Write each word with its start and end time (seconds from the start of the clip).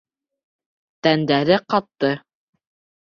Тәндәре 1.07 1.59
ҡатты. 1.75 2.13